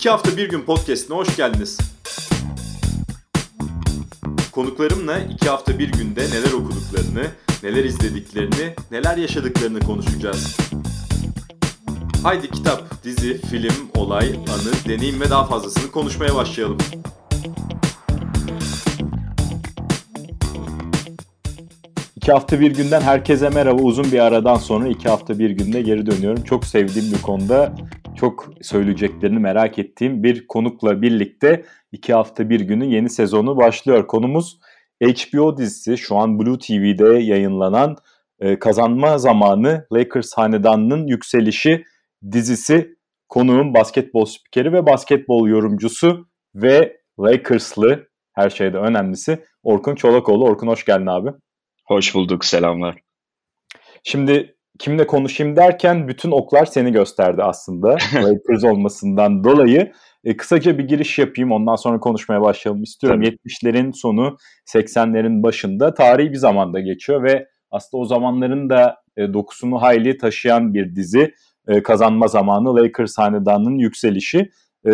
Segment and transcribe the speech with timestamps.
[0.00, 1.78] İki hafta bir gün podcastine hoş geldiniz.
[4.52, 7.26] Konuklarımla iki hafta bir günde neler okuduklarını,
[7.62, 10.56] neler izlediklerini, neler yaşadıklarını konuşacağız.
[12.22, 16.78] Haydi kitap, dizi, film, olay, anı, deneyim ve daha fazlasını konuşmaya başlayalım.
[22.16, 23.82] İki hafta bir günden herkese merhaba.
[23.82, 26.44] Uzun bir aradan sonra iki hafta bir günde geri dönüyorum.
[26.44, 27.74] Çok sevdiğim bir konuda
[28.20, 34.06] çok söyleyeceklerini merak ettiğim bir konukla birlikte iki hafta bir günün yeni sezonu başlıyor.
[34.06, 34.58] Konumuz
[35.02, 37.96] HBO dizisi şu an Blue TV'de yayınlanan
[38.40, 41.84] e, Kazanma Zamanı Lakers Hanedanı'nın Yükselişi
[42.32, 43.00] dizisi.
[43.28, 50.44] Konuğum basketbol spikeri ve basketbol yorumcusu ve Lakers'lı her şeyde önemlisi Orkun Çolakoğlu.
[50.44, 51.30] Orkun hoş geldin abi.
[51.84, 52.96] Hoş bulduk, selamlar.
[54.02, 57.88] Şimdi kimle konuşayım derken bütün oklar seni gösterdi aslında.
[58.14, 59.92] Lakers olmasından dolayı.
[60.24, 63.22] E, kısaca bir giriş yapayım ondan sonra konuşmaya başlayalım istiyorum.
[63.24, 63.36] Tabii.
[63.36, 64.36] 70'lerin sonu
[64.74, 70.74] 80'lerin başında tarihi bir zamanda geçiyor ve aslında o zamanların da e, dokusunu hayli taşıyan
[70.74, 71.34] bir dizi.
[71.68, 74.50] E, kazanma zamanı Lakers hanedanının yükselişi.
[74.86, 74.90] E,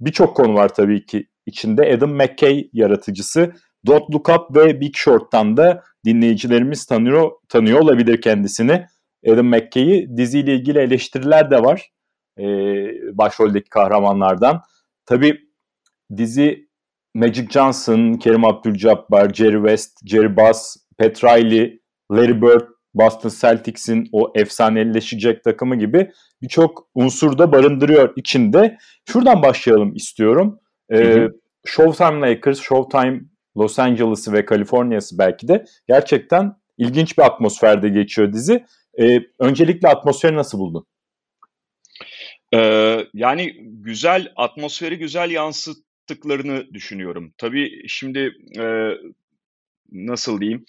[0.00, 1.94] Birçok konu var tabii ki içinde.
[1.94, 3.52] Adam McKay yaratıcısı
[3.86, 8.86] Don't Look Up ve Big Short'tan da dinleyicilerimiz tanıyor, tanıyor olabilir kendisini.
[9.26, 11.90] Adam McKay'i diziyle ilgili eleştiriler de var.
[12.38, 12.44] Ee,
[13.12, 14.62] başroldeki kahramanlardan.
[15.06, 15.38] Tabi
[16.16, 16.68] dizi
[17.14, 21.80] Magic Johnson, Kerim Abdul-Jabbar, Jerry West, Jerry Buss, Pat Riley,
[22.12, 26.10] Larry Bird, Boston Celtics'in o efsaneleşecek takımı gibi
[26.42, 28.78] birçok unsur da barındırıyor içinde.
[29.04, 30.60] Şuradan başlayalım istiyorum.
[30.92, 31.28] Ee,
[31.64, 33.20] Showtime Lakers, Showtime
[33.56, 38.64] Los Angeles'ı ve Kaliforniya'sı belki de gerçekten ilginç bir atmosferde geçiyor dizi.
[38.98, 40.86] Ee, öncelikle atmosferi nasıl buldun?
[42.54, 47.34] Ee, yani güzel, atmosferi güzel yansıttıklarını düşünüyorum.
[47.38, 48.90] Tabii şimdi e,
[49.92, 50.64] nasıl diyeyim,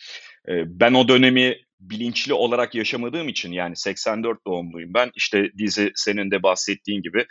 [0.50, 5.12] e, ben o dönemi bilinçli olarak yaşamadığım için yani 84 doğumluyum ben.
[5.16, 7.26] İşte dizi senin de bahsettiğin gibi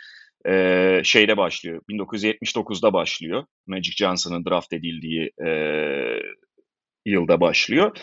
[0.47, 1.81] e, şeyde başlıyor.
[1.89, 3.45] 1979'da başlıyor.
[3.67, 5.49] Magic Johnson'ın draft edildiği e,
[7.05, 7.97] yılda başlıyor.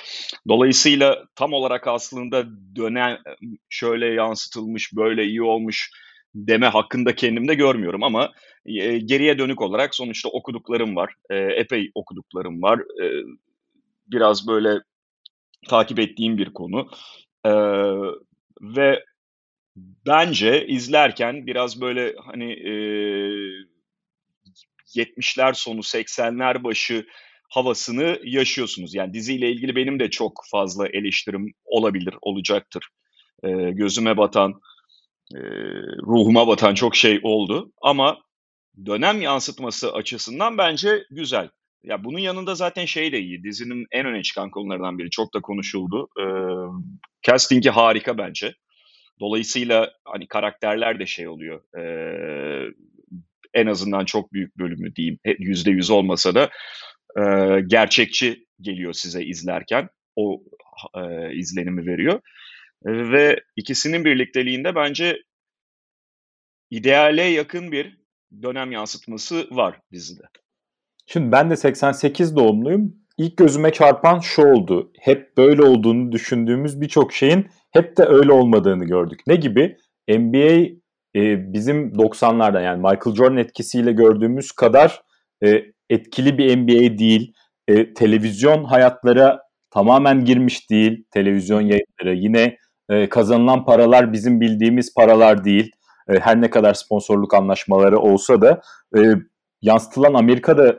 [0.49, 2.47] Dolayısıyla tam olarak aslında
[2.77, 3.19] dönen
[3.69, 5.91] şöyle yansıtılmış, böyle iyi olmuş
[6.35, 8.33] deme hakkında kendimde görmüyorum ama
[8.67, 11.15] e, geriye dönük olarak sonuçta okuduklarım var.
[11.31, 12.79] E, epey okuduklarım var.
[13.03, 13.25] E,
[14.07, 14.79] biraz böyle
[15.69, 16.89] takip ettiğim bir konu.
[17.45, 17.53] E,
[18.61, 19.05] ve
[20.07, 22.73] bence izlerken biraz böyle hani e,
[24.95, 27.07] 70'ler sonu 80'ler başı
[27.49, 28.95] havasını yaşıyorsunuz.
[28.95, 32.89] Yani diziyle ilgili benim de çok fazla eleştirim olabilir, olacaktır.
[33.43, 34.61] E, gözüme batan,
[35.35, 35.41] e,
[36.03, 37.73] ruhuma batan çok şey oldu.
[37.83, 38.19] Ama
[38.87, 41.49] dönem yansıtması açısından bence güzel.
[41.83, 43.43] Ya bunun yanında zaten şey de iyi.
[43.43, 45.11] Dizinin en öne çıkan konulardan biri.
[45.11, 46.09] Çok da konuşuldu.
[46.21, 46.25] E,
[47.23, 48.55] casting'i harika bence.
[49.21, 51.63] Dolayısıyla hani karakterler de şey oluyor.
[51.79, 51.83] E,
[53.55, 55.19] en azından çok büyük bölümü diyeyim.
[55.39, 56.51] Yüzde yüz olmasa da
[57.19, 57.23] e,
[57.67, 59.89] gerçekçi geliyor size izlerken.
[60.17, 60.43] O
[60.95, 62.21] e, izlenimi veriyor.
[62.85, 65.23] Ve ikisinin birlikteliğinde bence
[66.71, 67.99] ideale yakın bir
[68.43, 70.23] dönem yansıtması var dizide.
[71.07, 72.95] Şimdi ben de 88 doğumluyum.
[73.19, 74.93] İlk gözüme çarpan şu oldu.
[75.01, 79.21] Hep böyle olduğunu düşündüğümüz birçok şeyin hep de öyle olmadığını gördük.
[79.27, 79.77] Ne gibi?
[80.09, 80.77] NBA
[81.17, 85.03] e, bizim 90'larda yani Michael Jordan etkisiyle gördüğümüz kadar
[85.45, 87.33] e, etkili bir NBA değil.
[87.69, 91.05] E, televizyon hayatlara tamamen girmiş değil.
[91.11, 92.57] Televizyon yayınları yine
[92.89, 95.71] e, kazanılan paralar bizim bildiğimiz paralar değil.
[96.09, 98.61] E, her ne kadar sponsorluk anlaşmaları olsa da
[98.97, 99.01] e,
[99.63, 100.77] yansıtılan Amerika'da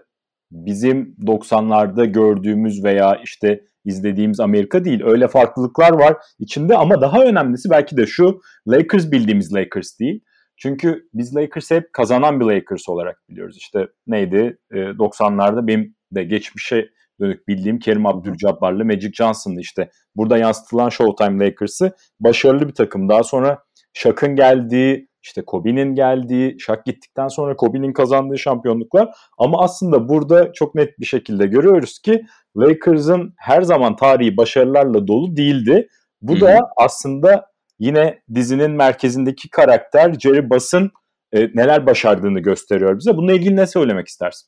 [0.52, 5.02] bizim 90'larda gördüğümüz veya işte izlediğimiz Amerika değil.
[5.06, 10.22] Öyle farklılıklar var içinde ama daha önemlisi belki de şu Lakers bildiğimiz Lakers değil.
[10.58, 13.58] Çünkü biz Lakers'ı hep kazanan bir Lakers olarak biliyoruz.
[13.58, 14.58] İşte neydi?
[14.72, 16.90] E, 90'larda benim de geçmişe
[17.20, 19.90] dönük bildiğim Kerim Abdül-Jabbar'lı Magic Johnson'dı işte.
[20.16, 23.10] Burada yansıtılan Showtime Lakers'ı başarılı bir takım.
[23.10, 23.64] Daha sonra
[23.94, 29.10] Shaq'ın geldiği, işte Kobe'nin geldiği, Shaq gittikten sonra Kobe'nin kazandığı şampiyonluklar.
[29.38, 32.26] Ama aslında burada çok net bir şekilde görüyoruz ki
[32.58, 35.88] Lakers'ın her zaman tarihi başarılarla dolu değildi.
[36.22, 36.42] Bu Hı-hı.
[36.42, 37.46] da aslında
[37.80, 40.92] yine dizinin merkezindeki karakter Jerry Buss'ın
[41.34, 43.18] e, neler başardığını gösteriyor bize.
[43.18, 44.48] Bununla ilgili ne söylemek istersin?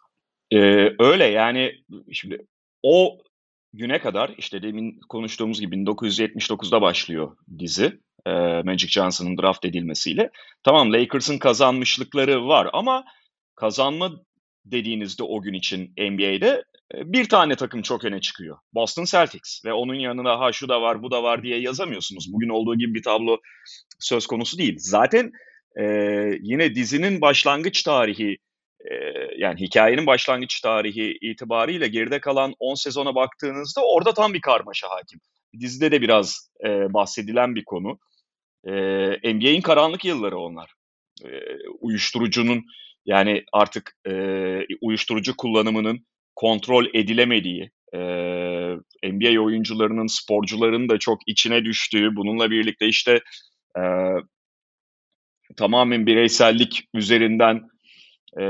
[0.53, 1.71] Ee, öyle yani
[2.11, 2.45] şimdi
[2.83, 3.17] o
[3.73, 7.99] güne kadar işte demin konuştuğumuz gibi 1979'da başlıyor dizi.
[8.25, 8.31] e,
[8.63, 10.29] Magic Johnson'ın draft edilmesiyle.
[10.63, 13.03] Tamam Lakers'ın kazanmışlıkları var ama
[13.55, 14.11] kazanma
[14.71, 16.63] dediğinizde o gün için NBA'de
[16.95, 18.57] e, bir tane takım çok öne çıkıyor.
[18.73, 22.33] Boston Celtics ve onun yanına ha şu da var bu da var diye yazamıyorsunuz.
[22.33, 23.37] Bugün olduğu gibi bir tablo
[23.99, 24.75] söz konusu değil.
[24.79, 25.31] Zaten
[25.79, 25.83] e,
[26.41, 28.37] yine dizinin başlangıç tarihi
[28.79, 28.93] e,
[29.37, 35.19] yani hikayenin başlangıç tarihi itibariyle geride kalan 10 sezona baktığınızda orada tam bir karmaşa hakim.
[35.59, 37.99] Dizide de biraz e, bahsedilen bir konu.
[38.63, 38.71] E,
[39.33, 40.73] NBA'in karanlık yılları onlar.
[41.25, 41.29] E,
[41.79, 42.65] uyuşturucunun
[43.05, 44.13] yani artık e,
[44.81, 46.05] uyuşturucu kullanımının
[46.35, 47.99] kontrol edilemediği, e,
[49.03, 53.19] NBA oyuncularının, sporcuların da çok içine düştüğü, bununla birlikte işte
[53.77, 53.83] e,
[55.57, 57.61] tamamen bireysellik üzerinden
[58.39, 58.45] e,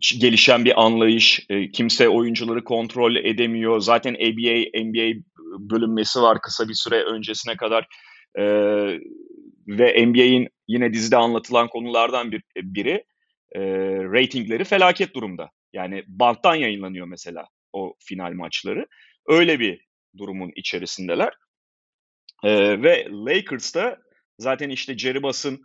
[0.00, 1.46] gelişen bir anlayış.
[1.48, 3.80] E, kimse oyuncuları kontrol edemiyor.
[3.80, 5.22] Zaten ABA, NBA
[5.58, 7.86] bölünmesi var kısa bir süre öncesine kadar.
[8.38, 8.44] E,
[9.78, 13.04] ve NBA'in yine dizide anlatılan konulardan bir, biri
[13.52, 13.60] e,
[14.04, 15.50] ratingleri felaket durumda.
[15.72, 18.86] Yani banttan yayınlanıyor mesela o final maçları.
[19.26, 19.80] Öyle bir
[20.18, 21.32] durumun içerisindeler.
[22.44, 23.98] E, ve Lakers'ta
[24.38, 25.62] zaten işte Jerry Bass'ın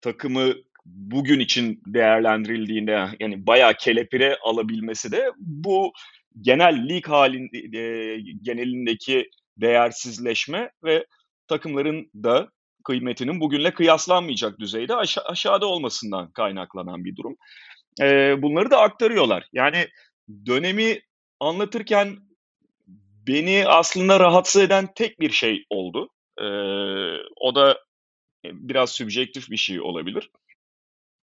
[0.00, 0.54] takımı
[0.84, 5.92] bugün için değerlendirildiğinde yani bayağı kelepire alabilmesi de bu
[6.40, 11.06] genel lig halin e, genelindeki değersizleşme ve
[11.48, 12.48] takımların da
[12.84, 17.36] kıymetinin bugünle kıyaslanmayacak düzeyde aşa- aşağıda olmasından kaynaklanan bir durum.
[18.00, 19.48] E, bunları da aktarıyorlar.
[19.52, 19.88] Yani
[20.46, 21.00] dönemi
[21.40, 22.16] anlatırken
[23.26, 26.08] beni aslında rahatsız eden tek bir şey oldu.
[26.38, 26.46] E,
[27.36, 27.78] o da
[28.44, 30.30] biraz sübjektif bir şey olabilir.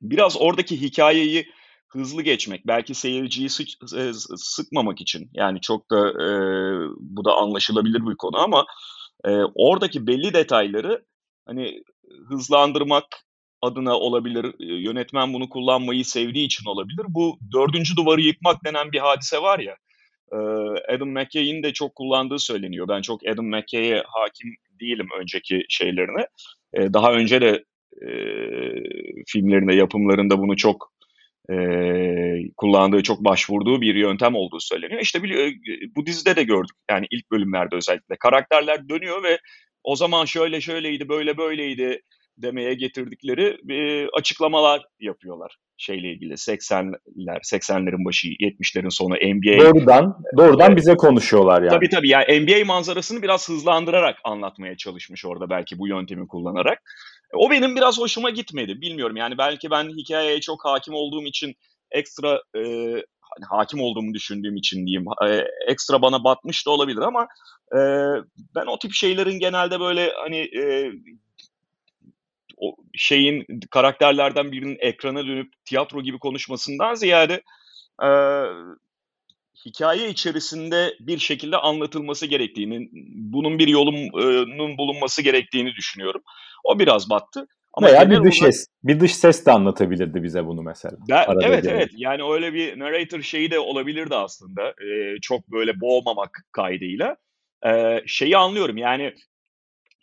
[0.01, 1.47] Biraz oradaki hikayeyi
[1.89, 3.69] hızlı geçmek, belki seyirciyi sık,
[4.37, 6.29] sıkmamak için yani çok da e,
[6.99, 8.67] bu da anlaşılabilir bir konu ama
[9.25, 11.05] e, oradaki belli detayları
[11.47, 11.83] hani
[12.29, 13.05] hızlandırmak
[13.63, 14.55] adına olabilir.
[14.59, 17.05] Yönetmen bunu kullanmayı sevdiği için olabilir.
[17.09, 19.77] Bu dördüncü duvarı yıkmak denen bir hadise var ya.
[20.95, 22.89] Adam McKay'in de çok kullandığı söyleniyor.
[22.89, 26.27] Ben çok Adam McKay'e hakim değilim önceki şeylerine.
[26.75, 27.65] Daha önce de
[28.03, 28.09] e,
[29.27, 30.93] filmlerinde, yapımlarında bunu çok
[31.51, 31.57] e,
[32.57, 35.01] kullandığı, çok başvurduğu bir yöntem olduğu söyleniyor.
[35.01, 35.23] İşte
[35.97, 36.77] bu dizide de gördük.
[36.91, 38.17] Yani ilk bölümlerde özellikle.
[38.17, 39.39] Karakterler dönüyor ve
[39.87, 42.03] o zaman şöyle şöyleydi, böyle böyleydi
[42.39, 50.69] demeye getirdikleri e, açıklamalar yapıyorlar şeyle ilgili 80'ler 80'lerin başı 70'lerin sonu NBA doğrudan doğrudan
[50.69, 50.77] evet.
[50.77, 51.71] bize konuşuyorlar yani.
[51.71, 56.83] Tabii tabii yani NBA manzarasını biraz hızlandırarak anlatmaya çalışmış orada belki bu yöntemi kullanarak.
[57.35, 58.81] O benim biraz hoşuma gitmedi.
[58.81, 61.55] Bilmiyorum yani belki ben hikayeye çok hakim olduğum için
[61.91, 62.63] ekstra e,
[63.49, 67.29] hakim olduğumu düşündüğüm için diyeyim e, ekstra bana batmış da olabilir ama
[67.73, 67.79] e,
[68.55, 70.93] ben o tip şeylerin genelde böyle hani e,
[72.57, 77.43] o şeyin karakterlerden birinin ekrana dönüp tiyatro gibi konuşmasından ziyade
[78.03, 78.09] e,
[79.67, 86.23] hikaye içerisinde bir şekilde anlatılması gerektiğini, bunun bir yolunun bulunması gerektiğini düşünüyorum.
[86.65, 87.47] O biraz battı.
[87.77, 88.55] Ama Veya bir dış olarak...
[88.55, 90.97] ses, bir dış ses de anlatabilirdi bize bunu mesela.
[91.09, 91.75] Ben, evet gelin.
[91.75, 94.69] evet yani öyle bir narrator şeyi de olabilirdi aslında.
[94.69, 97.17] Ee, çok böyle boğmamak kaydıyla.
[97.67, 99.15] Ee, şeyi anlıyorum yani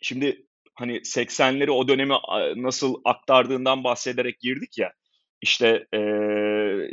[0.02, 2.14] şimdi hani 80'leri o dönemi
[2.56, 4.92] nasıl aktardığından bahsederek girdik ya.
[5.42, 5.98] İşte e,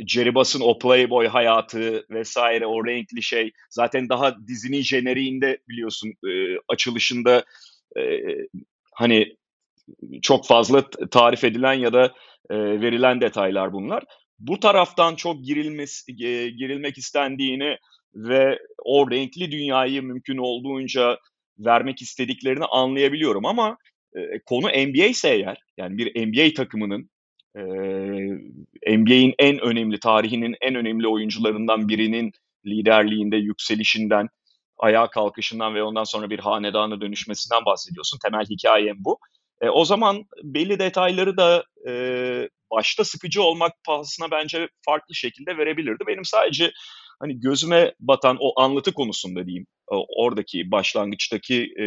[0.06, 6.56] Jerry Bass'ın o Playboy hayatı vesaire o renkli şey zaten daha dizinin jeneriğinde biliyorsun e,
[6.68, 7.44] açılışında
[7.98, 8.02] e,
[8.94, 9.36] hani
[10.22, 12.04] çok fazla tarif edilen ya da
[12.50, 14.04] e, verilen detaylar bunlar.
[14.38, 17.76] Bu taraftan çok girilmesi, e, girilmek istendiğini
[18.14, 21.18] ve o renkli dünyayı mümkün olduğunca
[21.58, 23.76] vermek istediklerini anlayabiliyorum ama
[24.16, 27.10] e, konu NBA ise eğer yani bir NBA takımının
[27.56, 27.62] e,
[28.96, 32.32] NBA'in en önemli tarihinin en önemli oyuncularından birinin
[32.66, 34.28] liderliğinde yükselişinden
[34.78, 38.18] ayağa kalkışından ve ondan sonra bir hanedana dönüşmesinden bahsediyorsun.
[38.22, 39.18] Temel hikayem bu.
[39.62, 41.92] E, o zaman belli detayları da e,
[42.70, 46.04] başta sıkıcı olmak pahasına bence farklı şekilde verebilirdi.
[46.06, 46.72] Benim sadece
[47.20, 49.66] hani gözüme batan o anlatı konusunda diyeyim
[50.16, 51.84] oradaki başlangıçtaki e,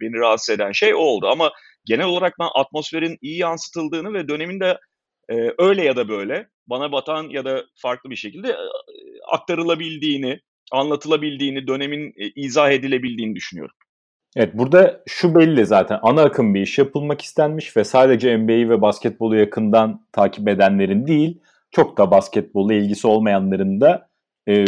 [0.00, 1.26] beni rahatsız eden şey o oldu.
[1.28, 1.52] Ama
[1.84, 4.78] genel olarak ben atmosferin iyi yansıtıldığını ve dönemin de
[5.30, 8.56] e, öyle ya da böyle bana batan ya da farklı bir şekilde e,
[9.32, 10.40] aktarılabildiğini,
[10.72, 13.76] anlatılabildiğini, dönemin e, izah edilebildiğini düşünüyorum.
[14.36, 18.82] Evet burada şu belli zaten ana akım bir iş yapılmak istenmiş ve sadece NBA'yi ve
[18.82, 21.40] basketbolu yakından takip edenlerin değil
[21.70, 24.08] çok da basketbolla ilgisi olmayanların da
[24.48, 24.64] e,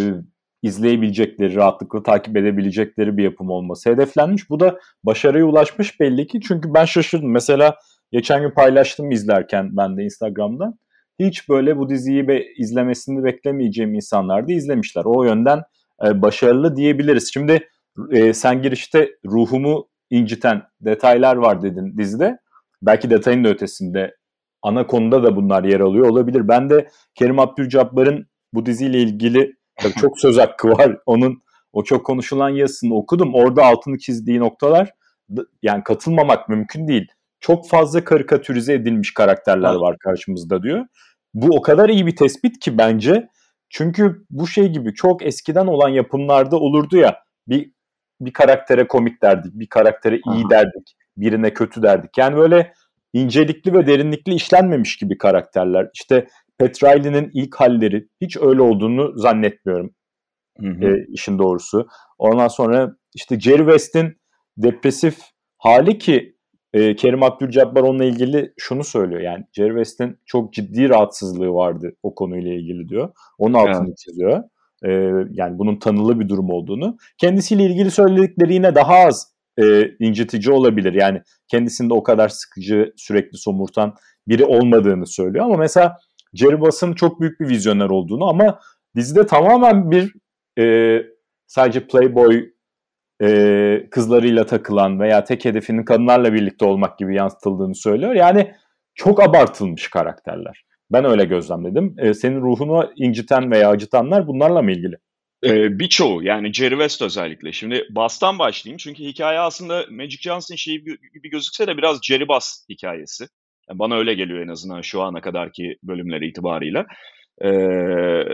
[0.62, 4.50] izleyebilecekleri, rahatlıkla takip edebilecekleri bir yapım olması hedeflenmiş.
[4.50, 6.40] Bu da başarıya ulaşmış belli ki.
[6.40, 7.30] Çünkü ben şaşırdım.
[7.30, 7.76] Mesela
[8.12, 10.78] geçen gün paylaştım izlerken ben de Instagram'dan.
[11.20, 15.02] Hiç böyle bu diziyi be, izlemesini beklemeyeceğim insanlar da izlemişler.
[15.04, 15.62] O yönden
[16.06, 17.30] e, başarılı diyebiliriz.
[17.32, 17.68] Şimdi
[18.10, 22.38] e, sen girişte ruhumu inciten detaylar var dedin dizide.
[22.82, 24.16] Belki detayın da ötesinde
[24.62, 26.48] ana konuda da bunlar yer alıyor olabilir.
[26.48, 29.52] Ben de Kerim Abdülcabbar'ın bu diziyle ilgili
[30.00, 30.96] çok söz hakkı var.
[31.06, 33.34] Onun o çok konuşulan yazısını okudum.
[33.34, 34.90] Orada altını çizdiği noktalar
[35.62, 37.06] yani katılmamak mümkün değil.
[37.40, 40.86] Çok fazla karikatürize edilmiş karakterler var karşımızda diyor.
[41.34, 43.28] Bu o kadar iyi bir tespit ki bence.
[43.70, 47.72] Çünkü bu şey gibi çok eskiden olan yapımlarda olurdu ya bir
[48.20, 50.50] bir karaktere komik derdik, bir karaktere iyi Aha.
[50.50, 52.18] derdik, birine kötü derdik.
[52.18, 52.72] Yani böyle
[53.12, 55.90] incelikli ve derinlikli işlenmemiş gibi karakterler.
[55.94, 56.26] İşte
[56.58, 59.94] Pat Riley'nin ilk halleri hiç öyle olduğunu zannetmiyorum.
[60.60, 60.86] Hı hı.
[60.86, 61.88] E, işin doğrusu.
[62.18, 64.18] Ondan sonra işte Jerry West'in
[64.56, 65.18] depresif
[65.58, 66.36] hali ki
[66.72, 69.20] e, Kerim Abdülcabbar onunla ilgili şunu söylüyor.
[69.20, 73.12] Yani Jerry West'in çok ciddi rahatsızlığı vardı o konuyla ilgili diyor.
[73.38, 73.98] Onun altını evet.
[73.98, 74.42] çiziyor.
[74.84, 74.90] E,
[75.30, 76.96] yani bunun tanılı bir durum olduğunu.
[77.18, 80.92] Kendisiyle ilgili söyledikleri yine daha az e, incitici olabilir.
[80.92, 83.94] Yani kendisinde o kadar sıkıcı, sürekli somurtan
[84.28, 85.44] biri olmadığını söylüyor.
[85.44, 85.96] Ama mesela
[86.34, 88.60] Jerry Bass'ın çok büyük bir vizyoner olduğunu ama
[88.96, 90.14] dizide tamamen bir
[90.58, 90.96] e,
[91.46, 92.50] sadece Playboy
[93.22, 98.14] e, kızlarıyla takılan veya tek hedefinin kadınlarla birlikte olmak gibi yansıtıldığını söylüyor.
[98.14, 98.54] Yani
[98.94, 100.64] çok abartılmış karakterler.
[100.90, 101.94] Ben öyle gözlemledim.
[101.98, 104.96] E, senin ruhunu inciten veya acıtanlar bunlarla mı ilgili?
[105.44, 107.52] Ee, birçoğu yani Jerry West özellikle.
[107.52, 112.64] Şimdi Bass'tan başlayayım çünkü hikaye aslında Magic Johnson şeyi gibi gözükse de biraz Jerry Bass
[112.68, 113.26] hikayesi.
[113.68, 116.86] Yani bana öyle geliyor en azından şu ana kadarki bölümler itibarıyla.
[117.44, 118.24] Ee,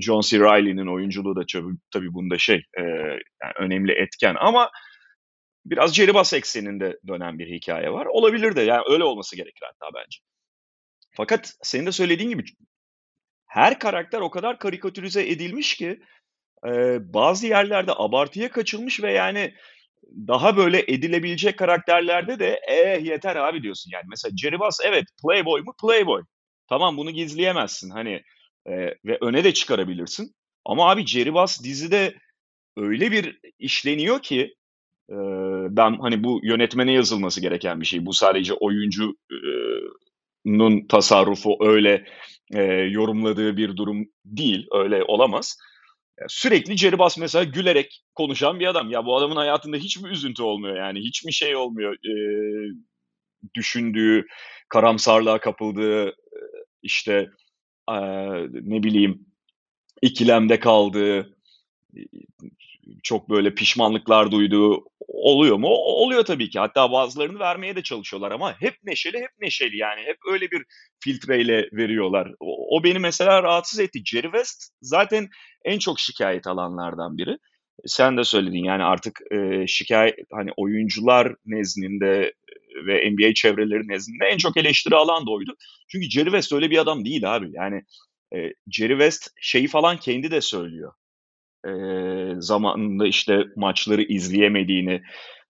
[0.00, 0.38] John C.
[0.38, 1.42] Reilly'nin oyunculuğu da
[1.92, 2.82] tabii bunda şey e,
[3.42, 4.70] yani önemli etken ama
[5.66, 8.06] biraz Jerry Bass ekseninde dönen bir hikaye var.
[8.06, 10.18] Olabilir de yani öyle olması gerekir hatta bence.
[11.16, 12.44] Fakat senin de söylediğin gibi
[13.46, 16.00] her karakter o kadar karikatürize edilmiş ki
[16.66, 19.54] e, bazı yerlerde abartıya kaçılmış ve yani
[20.28, 24.04] daha böyle edilebilecek karakterlerde de eh yeter abi diyorsun yani.
[24.08, 26.22] Mesela Jerry Bass evet playboy mu playboy.
[26.68, 28.22] Tamam bunu gizleyemezsin hani
[28.66, 28.72] e,
[29.04, 30.34] ve öne de çıkarabilirsin.
[30.64, 32.14] Ama abi Jerry Bass dizide
[32.76, 34.54] öyle bir işleniyor ki
[35.10, 35.16] e,
[35.76, 38.06] ben hani bu yönetmene yazılması gereken bir şey.
[38.06, 38.54] Bu sadece
[40.46, 42.04] oyuncunun tasarrufu öyle
[42.54, 44.66] e, yorumladığı bir durum değil.
[44.72, 45.56] Öyle olamaz.
[46.28, 48.90] Sürekli Jerry Bass mesela gülerek konuşan bir adam.
[48.90, 51.00] Ya bu adamın hayatında hiç mi üzüntü olmuyor yani?
[51.00, 51.94] Hiç mi şey olmuyor?
[51.94, 52.12] E,
[53.54, 54.26] düşündüğü,
[54.68, 56.14] karamsarlığa kapıldığı,
[56.82, 57.30] işte
[57.90, 57.96] e,
[58.50, 59.26] ne bileyim
[60.02, 61.36] ikilemde kaldığı,
[63.02, 65.68] çok böyle pişmanlıklar duyduğu oluyor mu?
[65.68, 66.58] Oluyor tabii ki.
[66.58, 70.00] Hatta bazılarını vermeye de çalışıyorlar ama hep neşeli, hep neşeli yani.
[70.00, 70.64] Hep öyle bir
[71.00, 72.32] filtreyle veriyorlar.
[72.40, 74.02] O, o beni mesela rahatsız etti.
[74.04, 75.28] Jerry West zaten
[75.64, 77.38] en çok şikayet alanlardan biri.
[77.86, 82.32] Sen de söyledin yani artık e, şikayet hani oyuncular nezdinde
[82.86, 85.56] ve NBA çevreleri nezdinde en çok eleştiri alan da oydu.
[85.88, 87.50] Çünkü Jerry West öyle bir adam değil abi.
[87.52, 87.82] Yani
[88.34, 90.92] e, Jerry West şeyi falan kendi de söylüyor
[91.66, 91.70] e,
[92.38, 95.02] zamanında işte maçları izleyemediğini,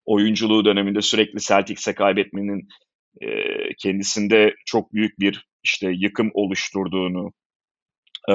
[0.05, 2.69] oyunculuğu döneminde sürekli Celtics'e kaybetmenin
[3.21, 3.29] e,
[3.79, 7.33] kendisinde çok büyük bir işte yıkım oluşturduğunu,
[8.29, 8.35] e,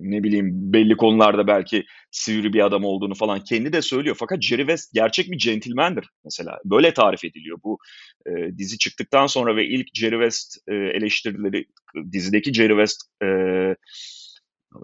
[0.00, 4.16] ne bileyim belli konularda belki sivri bir adam olduğunu falan kendi de söylüyor.
[4.18, 6.58] Fakat Jerry West gerçek bir centilmendir mesela.
[6.64, 7.58] Böyle tarif ediliyor.
[7.64, 7.78] Bu
[8.26, 11.64] e, dizi çıktıktan sonra ve ilk Jerry West e, eleştirileri,
[12.12, 13.26] dizideki Jerry West e,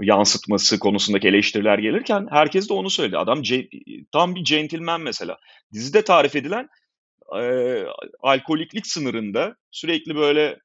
[0.01, 3.19] yansıtması konusundaki eleştiriler gelirken herkes de onu söyledi.
[3.19, 3.43] Adam
[4.13, 5.39] tam bir centilmen mesela.
[5.73, 6.69] Dizide tarif edilen
[7.41, 7.85] e,
[8.21, 10.59] alkoliklik sınırında sürekli böyle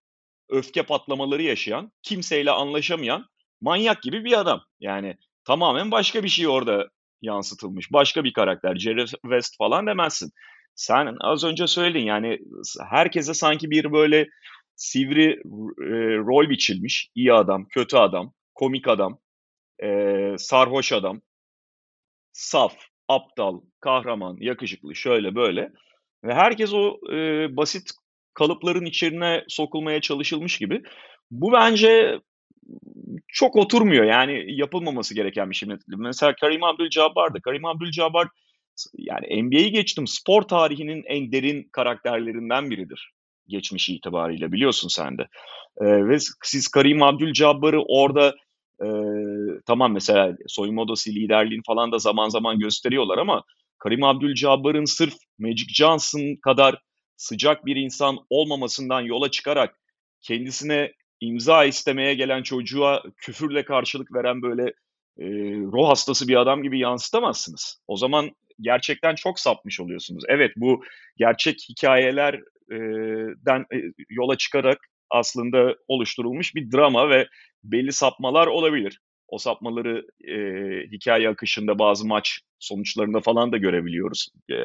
[0.50, 3.26] öfke patlamaları yaşayan, kimseyle anlaşamayan
[3.62, 4.62] manyak gibi bir adam.
[4.80, 5.16] Yani
[5.46, 6.90] tamamen başka bir şey orada
[7.22, 7.92] yansıtılmış.
[7.94, 8.76] Başka bir karakter.
[8.76, 10.32] Jerry West falan demezsin.
[10.76, 12.40] Sen az önce söyledin yani
[12.90, 14.28] herkese sanki bir böyle
[14.76, 15.32] sivri
[15.82, 17.10] e, rol biçilmiş.
[17.16, 19.20] iyi adam, kötü adam, komik adam,
[19.84, 21.22] e, sarhoş adam,
[22.34, 22.76] saf,
[23.08, 25.72] aptal, kahraman, yakışıklı, şöyle böyle.
[26.24, 27.18] Ve herkes o e,
[27.58, 27.92] basit
[28.34, 30.84] kalıpların içine sokulmaya çalışılmış gibi.
[31.32, 32.20] Bu bence
[33.28, 34.06] çok oturmuyor.
[34.06, 35.70] Yani yapılmaması gereken bir şey.
[35.88, 37.40] Mesela Karim Abdul-Jabbar da.
[37.40, 38.28] Karim Abdul-Jabbar
[38.98, 40.08] yani NBA'yi geçtim.
[40.08, 43.12] Spor tarihinin en derin karakterlerinden biridir.
[43.48, 45.28] Geçmişi itibariyle biliyorsun sen de.
[45.82, 48.36] Ee, ve siz Karim Abdul-Jabbar'ı orada
[48.84, 48.88] e,
[49.66, 53.44] tamam mesela soyunma odası liderliğini falan da zaman zaman gösteriyorlar ama
[53.78, 56.82] Karim Abdul-Jabbar'ın sırf Magic Johnson kadar
[57.18, 59.80] sıcak bir insan olmamasından yola çıkarak
[60.22, 64.64] kendisine imza istemeye gelen çocuğa küfürle karşılık veren böyle
[65.20, 67.82] e, ruh hastası bir adam gibi yansıtamazsınız.
[67.88, 68.32] O zaman
[68.62, 70.24] gerçekten çok sapmış oluyorsunuz.
[70.28, 70.84] Evet bu
[71.18, 73.78] gerçek hikayelerden e,
[74.10, 77.28] yola çıkarak aslında oluşturulmuş bir drama ve
[77.64, 79.00] belli sapmalar olabilir.
[79.28, 80.36] O sapmaları e,
[80.92, 84.30] hikaye akışında bazı maç sonuçlarında falan da görebiliyoruz.
[84.52, 84.56] E,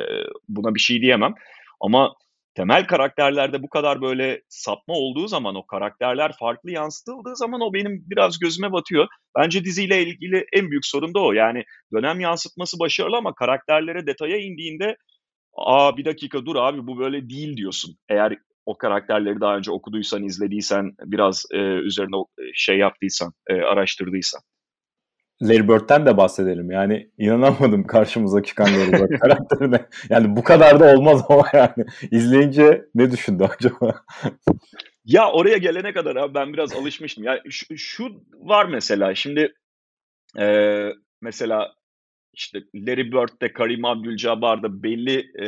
[0.48, 1.34] buna bir şey diyemem.
[1.80, 2.14] Ama
[2.54, 8.04] temel karakterlerde bu kadar böyle sapma olduğu zaman o karakterler farklı yansıtıldığı zaman o benim
[8.06, 9.06] biraz gözüme batıyor.
[9.38, 11.32] Bence diziyle ilgili en büyük sorun da o.
[11.32, 14.96] Yani dönem yansıtması başarılı ama karakterlere detaya indiğinde
[15.56, 17.96] aa bir dakika dur abi bu böyle değil diyorsun.
[18.08, 24.40] Eğer o karakterleri daha önce okuduysan, izlediysen, biraz e, üzerine şey yaptıysan, e, araştırdıysan.
[25.42, 26.70] Larry Bird'den de bahsedelim.
[26.70, 29.86] Yani inanamadım karşımıza çıkan Larry Bird karakterine.
[30.10, 31.86] Yani bu kadar da olmaz ama yani.
[32.10, 34.04] izleyince ne düşündü acaba?
[35.04, 37.24] ya oraya gelene kadar abi ben biraz alışmıştım.
[37.24, 39.54] Yani şu, şu var mesela şimdi
[40.38, 40.46] e,
[41.20, 41.74] mesela
[42.32, 45.46] işte Larry Bird'de, Karim Abdul-Jabbar'da belli e,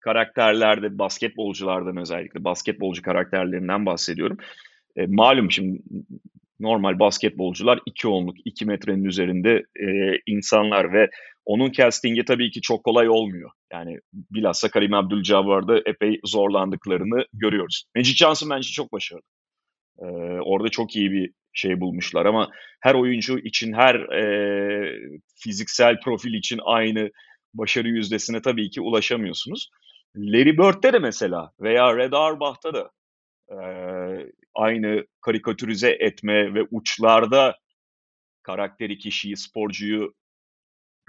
[0.00, 4.38] karakterlerde, basketbolculardan özellikle basketbolcu karakterlerinden bahsediyorum.
[4.96, 5.82] E, malum şimdi
[6.60, 11.10] normal basketbolcular 2 onluk, 2 metrenin üzerinde e, insanlar ve
[11.44, 13.50] onun castingi tabii ki çok kolay olmuyor.
[13.72, 17.84] Yani bilhassa Karim Abdul-Jabbar'da epey zorlandıklarını görüyoruz.
[17.96, 19.22] Magic Johnson bence çok başarılı.
[19.98, 20.04] Ee,
[20.40, 24.98] orada çok iyi bir şey bulmuşlar ama her oyuncu için, her e,
[25.36, 27.10] fiziksel profil için aynı
[27.54, 29.70] başarı yüzdesine tabii ki ulaşamıyorsunuz.
[30.16, 32.90] Larry Bird'de de mesela veya Red Auerbach'ta da
[33.48, 33.56] e,
[34.54, 37.56] aynı karikatürize etme ve uçlarda
[38.42, 40.14] karakteri, kişiyi, sporcuyu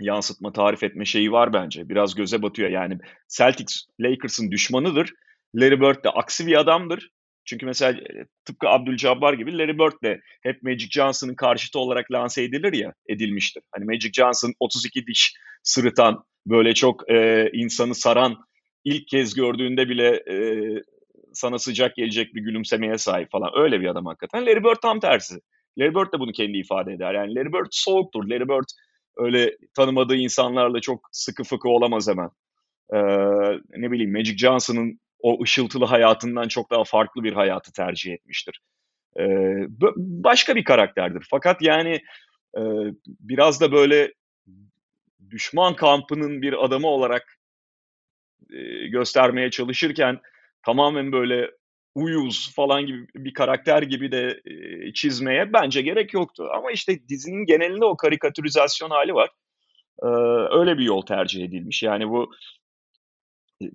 [0.01, 1.89] yansıtma, tarif etme şeyi var bence.
[1.89, 2.69] Biraz göze batıyor.
[2.69, 2.97] Yani
[3.37, 5.13] Celtics Lakers'ın düşmanıdır.
[5.55, 7.09] Larry Bird de aksi bir adamdır.
[7.45, 7.99] Çünkü mesela
[8.45, 13.63] tıpkı Abdülcabbar gibi Larry Bird de hep Magic Johnson'ın karşıtı olarak lanse edilir ya, edilmiştir.
[13.71, 15.33] Hani Magic Johnson 32 diş
[15.63, 18.37] sırıtan, böyle çok e, insanı saran,
[18.83, 20.35] ilk kez gördüğünde bile e,
[21.33, 23.51] sana sıcak gelecek bir gülümsemeye sahip falan.
[23.55, 24.45] Öyle bir adam hakikaten.
[24.45, 25.35] Larry Bird tam tersi.
[25.77, 27.13] Larry Bird de bunu kendi ifade eder.
[27.13, 28.23] Yani Larry Bird soğuktur.
[28.23, 28.69] Larry Bird
[29.17, 32.29] öyle tanımadığı insanlarla çok sıkı fıkı olamaz hemen.
[32.93, 32.99] Ee,
[33.77, 38.61] ne bileyim Magic Johnson'ın o ışıltılı hayatından çok daha farklı bir hayatı tercih etmiştir.
[39.19, 39.65] Ee,
[39.97, 41.27] başka bir karakterdir.
[41.29, 41.99] Fakat yani
[42.57, 42.61] e,
[43.07, 44.13] biraz da böyle
[45.29, 47.37] düşman kampının bir adamı olarak
[48.51, 50.19] e, göstermeye çalışırken
[50.65, 51.51] tamamen böyle
[51.95, 56.49] uyuz falan gibi bir karakter gibi de e, çizmeye bence gerek yoktu.
[56.57, 59.29] Ama işte dizinin genelinde o karikatürizasyon hali var.
[60.03, 60.07] E,
[60.59, 61.83] öyle bir yol tercih edilmiş.
[61.83, 62.31] Yani bu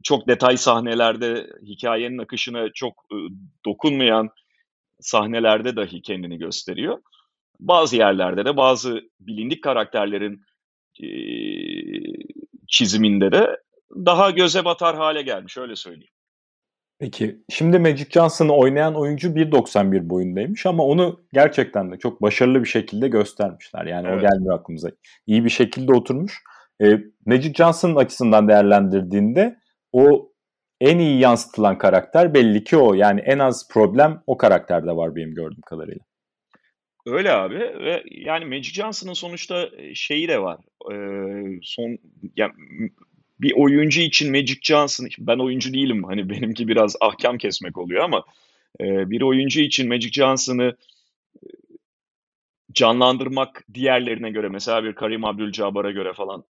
[0.02, 3.16] çok detay sahnelerde hikayenin akışına çok e,
[3.64, 4.30] dokunmayan
[5.00, 6.98] sahnelerde dahi kendini gösteriyor.
[7.60, 10.42] Bazı yerlerde de bazı bilindik karakterlerin
[11.02, 11.08] e,
[12.68, 13.60] çiziminde de
[13.94, 16.12] daha göze batar hale gelmiş öyle söyleyeyim.
[16.98, 22.68] Peki şimdi Magic Johnson'ı oynayan oyuncu 1.91 boyundaymış ama onu gerçekten de çok başarılı bir
[22.68, 23.84] şekilde göstermişler.
[23.86, 24.18] Yani evet.
[24.18, 24.90] o gelmiyor aklımıza.
[25.26, 26.42] İyi bir şekilde oturmuş.
[26.82, 29.56] E, Magic Johnson açısından değerlendirdiğinde
[29.92, 30.32] o
[30.80, 32.94] en iyi yansıtılan karakter belli ki o.
[32.94, 36.04] Yani en az problem o karakterde var benim gördüğüm kadarıyla.
[37.06, 40.58] Öyle abi ve yani Magic Johnson'ın sonuçta şeyi de var.
[40.92, 41.98] Ee, son
[42.36, 42.52] yani
[43.40, 48.24] bir oyuncu için Magic Johnson, ben oyuncu değilim hani benimki biraz ahkam kesmek oluyor ama
[48.80, 50.76] e, bir oyuncu için Magic Johnson'ı
[51.42, 51.48] e,
[52.72, 56.44] canlandırmak diğerlerine göre mesela bir Karim Abdul-Jabbar'a göre falan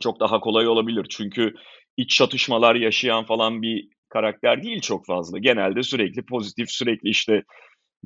[0.00, 1.06] çok daha kolay olabilir.
[1.10, 1.54] Çünkü
[1.96, 5.38] iç çatışmalar yaşayan falan bir karakter değil çok fazla.
[5.38, 7.42] Genelde sürekli pozitif, sürekli işte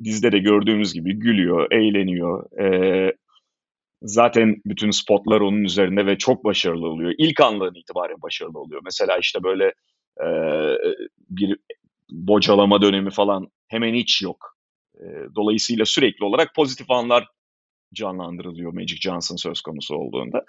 [0.03, 2.59] dizide de gördüğümüz gibi gülüyor, eğleniyor.
[2.59, 3.13] Ee,
[4.01, 7.13] zaten bütün spotlar onun üzerinde ve çok başarılı oluyor.
[7.17, 8.81] İlk andan itibaren başarılı oluyor.
[8.85, 9.73] Mesela işte böyle
[10.23, 10.27] e,
[11.29, 11.57] bir
[12.09, 14.57] bocalama dönemi falan hemen hiç yok.
[14.99, 15.03] E,
[15.35, 17.27] dolayısıyla sürekli olarak pozitif anlar
[17.93, 20.45] canlandırılıyor Magic Johnson söz konusu olduğunda.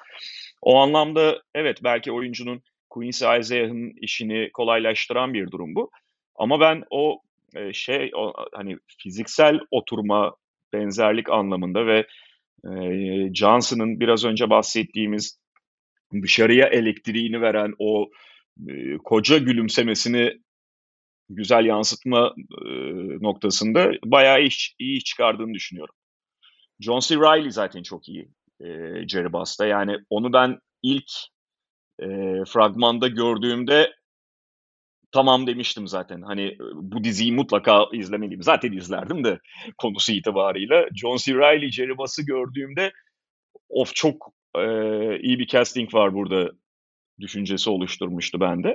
[0.62, 5.90] O anlamda evet belki oyuncunun Quincy Isaiah'ın işini kolaylaştıran bir durum bu.
[6.34, 7.20] Ama ben o
[7.54, 10.34] e, şey o, hani fiziksel oturma
[10.72, 12.06] benzerlik anlamında ve
[12.64, 15.38] e, Johnson'ın biraz önce bahsettiğimiz
[16.22, 18.10] dışarıya elektriğini veren o
[18.68, 20.32] e, koca gülümsemesini
[21.28, 22.70] güzel yansıtma e,
[23.22, 25.94] noktasında bayağı iş, iyi çıkardığını düşünüyorum.
[26.80, 27.16] John C.
[27.16, 28.28] Reilly zaten çok iyi
[28.60, 28.66] e,
[29.08, 29.66] Jerry Buss'ta.
[29.66, 31.10] Yani onu ben ilk
[32.02, 32.06] e,
[32.48, 33.92] fragmanda gördüğümde
[35.16, 36.22] tamam demiştim zaten.
[36.22, 38.42] Hani bu diziyi mutlaka izlemeliyim.
[38.42, 39.38] Zaten izlerdim de
[39.78, 40.88] konusu itibarıyla.
[40.94, 41.34] John C.
[41.34, 41.94] Reilly, Jerry
[42.26, 42.92] gördüğümde
[43.68, 44.64] of çok e,
[45.18, 46.50] iyi bir casting var burada
[47.20, 48.68] düşüncesi oluşturmuştu bende.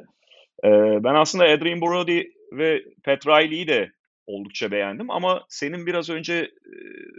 [0.64, 0.70] E,
[1.04, 3.92] ben aslında Adrian Brody ve Pat Riley'i de
[4.28, 6.52] oldukça beğendim ama senin biraz önce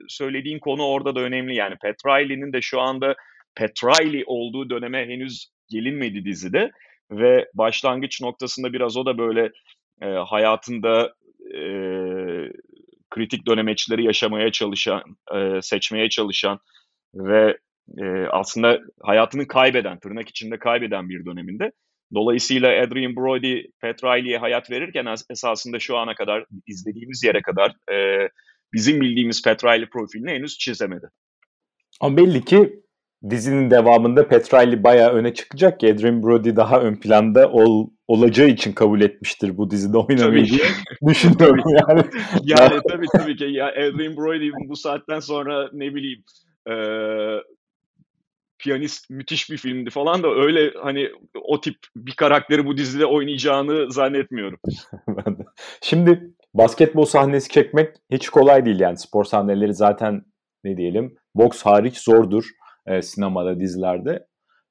[0.08, 1.54] söylediğin konu orada da önemli.
[1.54, 3.14] Yani Pat Riley'nin de şu anda
[3.56, 6.70] Pat Riley olduğu döneme henüz gelinmedi dizide
[7.18, 9.50] ve başlangıç noktasında biraz o da böyle
[10.02, 11.14] e, hayatında
[11.54, 11.62] e,
[13.10, 15.02] kritik dönemeçleri yaşamaya çalışan,
[15.34, 16.58] e, seçmeye çalışan
[17.14, 17.58] ve
[17.98, 21.72] e, aslında hayatını kaybeden, tırnak içinde kaybeden bir döneminde.
[22.14, 28.28] Dolayısıyla Adrian Brody, Pat Riley'e hayat verirken esasında şu ana kadar izlediğimiz yere kadar e,
[28.72, 31.06] bizim bildiğimiz Pat Riley profilini henüz çizemedi.
[32.00, 32.82] Ama belli ki
[33.30, 38.48] dizinin devamında Pat Riley bayağı öne çıkacak ki Adrian Brody daha ön planda ol, olacağı
[38.48, 40.46] için kabul etmiştir bu dizide oynamayı.
[40.46, 40.64] Diye
[41.06, 42.02] düşünüyorum yani.
[42.42, 43.44] yani tabii tabii ki.
[43.44, 46.24] Ya Adrian Brody bu saatten sonra ne bileyim
[46.70, 46.74] e,
[48.58, 51.08] piyanist müthiş bir filmdi falan da öyle hani
[51.42, 54.58] o tip bir karakteri bu dizide oynayacağını zannetmiyorum.
[55.82, 58.98] Şimdi basketbol sahnesi çekmek hiç kolay değil yani.
[58.98, 60.22] Spor sahneleri zaten
[60.64, 62.44] ne diyelim boks hariç zordur
[62.86, 64.26] e, sinemada dizilerde.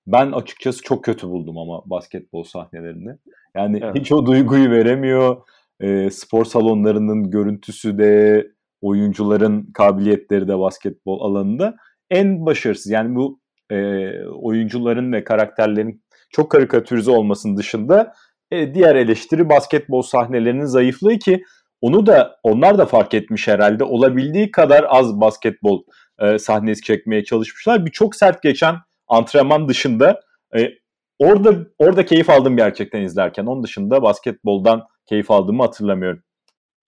[0.08, 3.18] Ben açıkçası çok kötü buldum ama basketbol sahnelerini.
[3.56, 3.96] Yani evet.
[3.96, 5.38] hiç o duyguyu veremiyor.
[5.80, 8.48] E, spor salonlarının görüntüsü de
[8.82, 11.76] oyuncuların kabiliyetleri de basketbol alanında
[12.10, 12.92] en başarısız.
[12.92, 18.14] Yani bu e, oyuncuların ve karakterlerin çok karikatürize olmasının dışında
[18.52, 21.44] e, diğer eleştiri basketbol sahnelerinin zayıflığı ki
[21.82, 23.84] onu da onlar da fark etmiş herhalde.
[23.84, 25.84] Olabildiği kadar az basketbol
[26.22, 27.86] e, sahnesi çekmeye çalışmışlar.
[27.86, 28.76] Bir çok sert geçen
[29.08, 30.22] antrenman dışında
[30.58, 30.74] e,
[31.20, 33.46] orada orada keyif aldım gerçekten izlerken.
[33.46, 36.24] Onun dışında basketboldan keyif aldığımı hatırlamıyorum.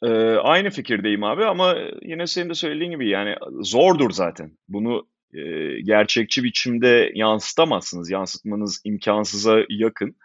[0.04, 4.52] Ee, aynı fikirdeyim abi ama yine senin de söylediğin gibi yani zordur zaten.
[4.68, 5.42] Bunu e,
[5.82, 8.12] gerçekçi biçimde yansıtamazsınız.
[8.12, 10.16] Yansıtmanız imkansıza yakın.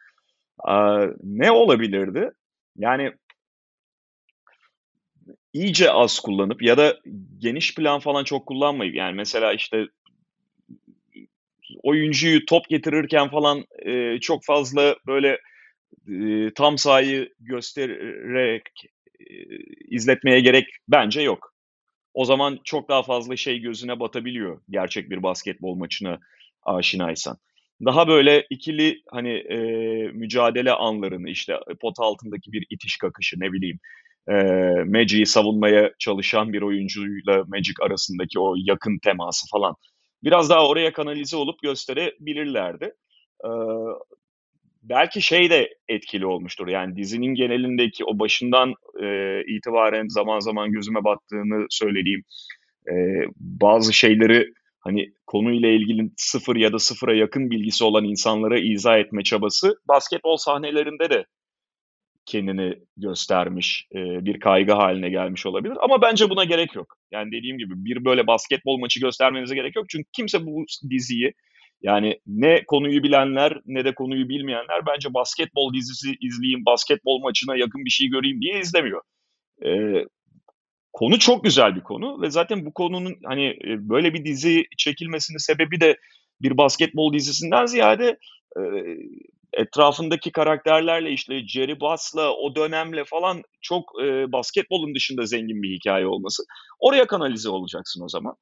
[0.69, 0.75] E,
[1.23, 2.31] ne olabilirdi?
[2.77, 3.13] Yani
[5.53, 6.99] iyice az kullanıp ya da
[7.39, 9.87] geniş plan falan çok kullanmayıp yani mesela işte
[11.83, 15.39] oyuncuyu top getirirken falan e, çok fazla böyle
[16.09, 18.63] e, tam sahayı göstererek
[19.21, 19.35] e,
[19.89, 21.55] izletmeye gerek bence yok.
[22.15, 26.19] O zaman çok daha fazla şey gözüne batabiliyor gerçek bir basketbol maçına
[26.63, 27.39] aşinaysan.
[27.85, 29.59] Daha böyle ikili hani e,
[30.13, 33.79] mücadele anlarını işte pot altındaki bir itiş kakışı ne bileyim
[34.29, 34.35] e,
[34.85, 39.75] Magic'i savunmaya çalışan bir oyuncuyla Magic arasındaki o yakın teması falan.
[40.23, 42.95] Biraz daha oraya kanalize olup gösterebilirlerdi.
[43.45, 43.51] E,
[44.83, 46.69] belki şey de etkili olmuştur.
[46.69, 52.23] Yani dizinin genelindeki o başından e, itibaren zaman zaman gözüme battığını söylediğim
[52.89, 52.95] e,
[53.37, 59.23] bazı şeyleri hani konuyla ilgili sıfır ya da sıfıra yakın bilgisi olan insanlara izah etme
[59.23, 61.25] çabası basketbol sahnelerinde de
[62.29, 65.77] kendini göstermiş, bir kaygı haline gelmiş olabilir.
[65.81, 66.97] Ama bence buna gerek yok.
[67.13, 69.87] Yani dediğim gibi bir böyle basketbol maçı göstermenize gerek yok.
[69.89, 71.33] Çünkü kimse bu diziyi
[71.83, 77.85] yani ne konuyu bilenler ne de konuyu bilmeyenler bence basketbol dizisi izleyeyim, basketbol maçına yakın
[77.85, 79.03] bir şey göreyim diye izlemiyor.
[79.67, 80.05] Ee,
[80.93, 85.81] konu çok güzel bir konu ve zaten bu konunun hani böyle bir dizi çekilmesinin sebebi
[85.81, 85.97] de
[86.43, 88.19] bir basketbol dizisinden ziyade
[88.57, 88.63] e,
[89.53, 96.07] etrafındaki karakterlerle işte Jerry Buss'la o dönemle falan çok e, basketbolun dışında zengin bir hikaye
[96.07, 96.43] olması.
[96.79, 98.35] Oraya kanalize olacaksın o zaman.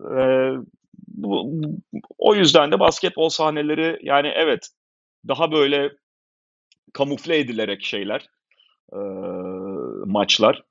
[0.00, 0.20] E,
[1.08, 1.52] bu,
[2.18, 4.68] o yüzden de basketbol sahneleri yani evet
[5.28, 5.92] daha böyle
[6.92, 8.26] kamufle edilerek şeyler
[8.92, 8.98] e,
[10.06, 10.62] maçlar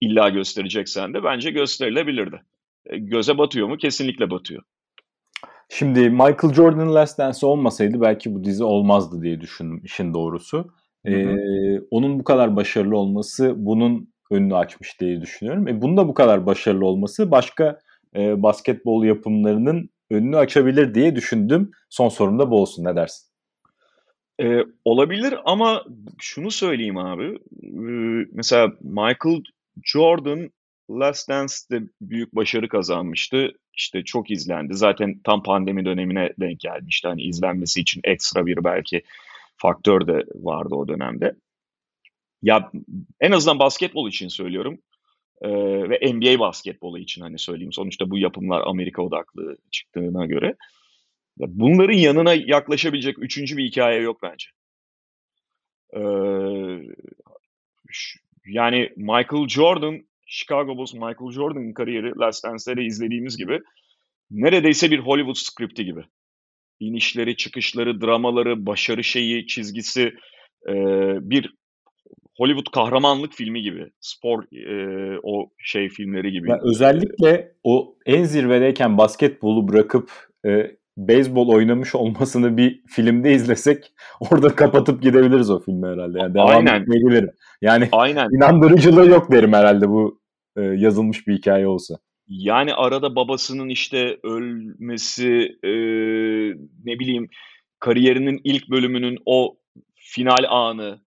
[0.00, 2.42] illa göstereceksen de bence gösterilebilirdi.
[2.86, 3.76] E, göze batıyor mu?
[3.76, 4.62] Kesinlikle batıyor.
[5.72, 10.72] Şimdi Michael Jordan Last Dance olmasaydı belki bu dizi olmazdı diye düşündüm işin doğrusu.
[11.04, 15.68] Ee, onun bu kadar başarılı olması bunun önünü açmış diye düşünüyorum.
[15.68, 17.78] E, bunun da bu kadar başarılı olması başka
[18.16, 21.70] e, basketbol yapımlarının önünü açabilir diye düşündüm.
[21.90, 22.84] Son sorum da bu olsun.
[22.84, 23.30] Ne dersin?
[24.40, 25.84] Ee, olabilir ama
[26.18, 27.38] şunu söyleyeyim abi.
[27.62, 29.42] Ee, mesela Michael
[29.84, 30.50] Jordan
[30.90, 33.52] Last Dance'de büyük başarı kazanmıştı.
[33.80, 34.74] İşte çok izlendi.
[34.74, 37.08] Zaten tam pandemi dönemine denk gelmişti.
[37.08, 39.02] Hani izlenmesi için ekstra bir belki
[39.56, 41.34] faktör de vardı o dönemde.
[42.42, 42.70] Ya
[43.20, 44.78] en azından basketbol için söylüyorum.
[45.42, 45.48] e,
[45.90, 47.72] ve NBA basketbolu için hani söyleyeyim.
[47.72, 50.54] Sonuçta bu yapımlar Amerika odaklı çıktığına göre.
[51.38, 54.48] Bunların yanına yaklaşabilecek üçüncü bir hikaye yok bence.
[55.96, 56.00] Ee,
[58.46, 63.60] yani Michael Jordan, Chicago Bulls Michael Jordan'ın kariyeri Last Dance'leri izlediğimiz gibi
[64.30, 66.00] neredeyse bir Hollywood skripti gibi.
[66.80, 70.02] İnişleri, çıkışları, dramaları, başarı şeyi, çizgisi
[70.68, 70.74] e,
[71.30, 71.54] bir
[72.36, 73.90] Hollywood kahramanlık filmi gibi.
[74.00, 76.50] Spor e, o şey filmleri gibi.
[76.50, 80.10] Yani özellikle o en zirvedeyken basketbolu bırakıp
[80.46, 83.92] e, beyzbol oynamış olmasını bir filmde izlesek
[84.30, 86.18] orada kapatıp gidebiliriz o filmi herhalde.
[86.18, 86.86] Yani devam Aynen.
[87.62, 88.28] Yani Aynen.
[88.36, 90.19] inandırıcılığı yok derim herhalde bu
[90.56, 91.98] e, yazılmış bir hikaye olsa.
[92.28, 95.70] Yani arada babasının işte ölmesi, e,
[96.84, 97.28] ne bileyim
[97.78, 99.56] kariyerinin ilk bölümünün o
[99.94, 101.00] final anı,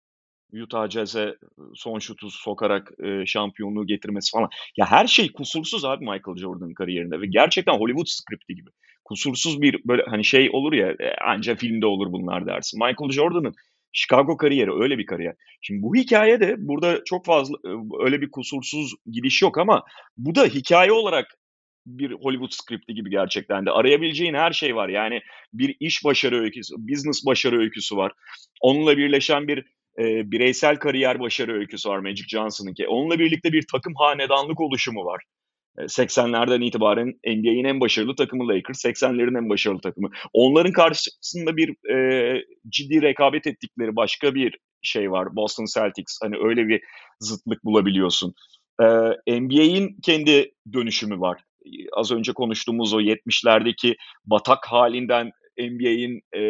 [0.62, 1.36] Utah Jazz'e
[1.74, 4.50] son şutu sokarak e, şampiyonluğu getirmesi falan.
[4.78, 8.70] Ya her şey kusursuz abi Michael Jordan'ın kariyerinde ve gerçekten Hollywood skripti gibi.
[9.06, 12.80] Kusursuz bir böyle hani şey olur ya e, anca filmde olur bunlar dersin.
[12.80, 13.54] Michael Jordan'ın
[13.94, 15.36] Chicago kariyeri öyle bir kariyer.
[15.62, 17.58] Şimdi bu hikaye de burada çok fazla
[18.00, 19.84] öyle bir kusursuz gidiş yok ama
[20.18, 21.38] bu da hikaye olarak
[21.86, 23.72] bir Hollywood skripti gibi gerçekten de.
[23.72, 24.90] Arayabileceğin her şey var.
[24.90, 25.22] Yani
[25.54, 28.12] bir iş başarı öyküsü, business başarı öyküsü var.
[28.62, 29.58] Onunla birleşen bir
[30.00, 32.88] e, bireysel kariyer başarı öyküsü var Magic Johnson'ınki.
[32.88, 35.24] Onunla birlikte bir takım hanedanlık oluşumu var.
[35.78, 40.10] 80'lerden itibaren NBA'in en başarılı takımı Lakers, 80'lerin en başarılı takımı.
[40.34, 45.36] Onların karşısında bir e, ciddi rekabet ettikleri başka bir şey var.
[45.36, 46.20] Boston Celtics.
[46.22, 46.82] Hani öyle bir
[47.20, 48.34] zıtlık bulabiliyorsun.
[48.82, 48.86] E,
[49.42, 51.42] NBA'in kendi dönüşümü var.
[51.94, 56.42] Az önce konuştuğumuz o 70'lerdeki batak halinden NBA'in e,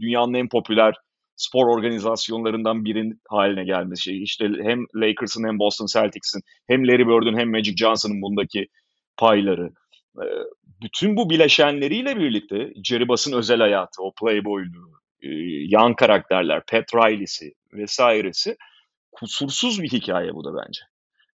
[0.00, 0.94] dünyanın en popüler
[1.36, 4.22] spor organizasyonlarından birinin haline gelmesi.
[4.22, 8.68] İşte hem Lakers'ın hem Boston Celtics'in hem Larry Bird'ün hem Magic Johnson'ın bundaki
[9.16, 9.70] payları.
[10.82, 14.92] Bütün bu bileşenleriyle birlikte Jerry Buss'ın özel hayatı, o playboyluğu,
[15.68, 18.56] yan karakterler, Pat Riley'si vesairesi
[19.12, 20.80] kusursuz bir hikaye bu da bence.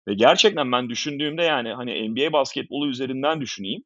[0.08, 3.84] Ve gerçekten ben düşündüğümde yani hani NBA basketbolu üzerinden düşüneyim.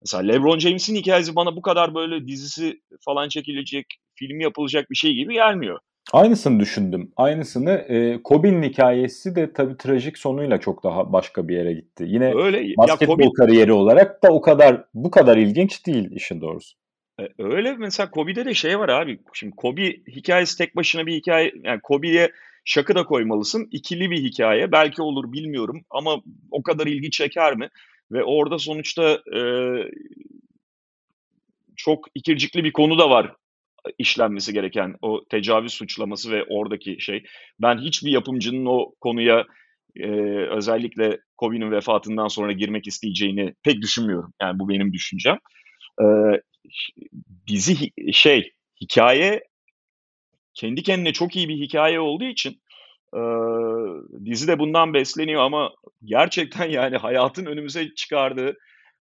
[0.00, 5.14] Mesela LeBron James'in hikayesi bana bu kadar böyle dizisi falan çekilecek, film yapılacak bir şey
[5.14, 5.78] gibi gelmiyor.
[6.12, 7.12] Aynısını düşündüm.
[7.16, 12.04] Aynısını e, Kobe'nin hikayesi de tabii trajik sonuyla çok daha başka bir yere gitti.
[12.06, 12.74] Yine Öyle.
[12.76, 13.34] basketbol ya Kobe...
[13.36, 16.76] kariyeri olarak da o kadar bu kadar ilginç değil işin doğrusu.
[17.20, 19.18] E, öyle mesela Kobe'de de şey var abi.
[19.32, 21.52] Şimdi Kobe hikayesi tek başına bir hikaye.
[21.62, 22.30] Yani Kobe'ye
[22.64, 23.68] şakı da koymalısın.
[23.70, 24.72] İkili bir hikaye.
[24.72, 27.68] Belki olur bilmiyorum ama o kadar ilgi çeker mi?
[28.12, 29.40] Ve orada sonuçta e,
[31.76, 33.34] çok ikircikli bir konu da var
[33.98, 37.24] işlenmesi gereken o tecavüz suçlaması ve oradaki şey.
[37.62, 39.46] Ben hiçbir yapımcının o konuya
[39.96, 40.08] e,
[40.50, 44.32] özellikle Kobe'nin vefatından sonra girmek isteyeceğini pek düşünmüyorum.
[44.42, 45.38] Yani bu benim düşüncem.
[46.00, 46.04] E,
[47.46, 47.76] dizi
[48.12, 49.44] şey hikaye
[50.54, 52.60] kendi kendine çok iyi bir hikaye olduğu için
[53.14, 53.20] e,
[54.24, 55.72] dizi de bundan besleniyor ama
[56.04, 58.56] gerçekten yani hayatın önümüze çıkardığı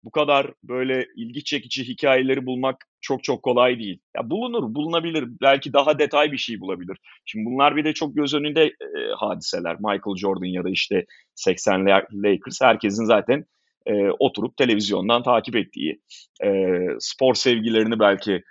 [0.05, 4.01] bu kadar böyle ilgi çekici hikayeleri bulmak çok çok kolay değil.
[4.17, 5.29] Ya bulunur, bulunabilir.
[5.43, 6.99] Belki daha detay bir şey bulabilir.
[7.25, 9.77] Şimdi bunlar bir de çok göz önünde e, hadiseler.
[9.77, 11.07] Michael Jordan ya da işte
[11.37, 13.45] 80'ler Lakers herkesin zaten
[13.87, 16.01] e, oturup televizyondan takip ettiği,
[16.45, 18.43] e, spor sevgilerini belki